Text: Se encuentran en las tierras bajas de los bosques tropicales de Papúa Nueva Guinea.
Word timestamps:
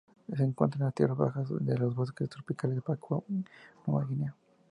Se 0.35 0.43
encuentran 0.43 0.81
en 0.81 0.85
las 0.87 0.95
tierras 0.95 1.15
bajas 1.15 1.47
de 1.63 1.77
los 1.77 1.93
bosques 1.93 2.27
tropicales 2.27 2.77
de 2.77 2.81
Papúa 2.81 3.21
Nueva 3.85 4.09
Guinea. 4.09 4.35